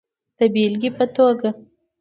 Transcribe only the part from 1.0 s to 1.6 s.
توکه